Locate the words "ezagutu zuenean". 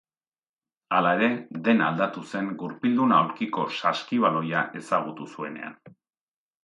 4.81-5.77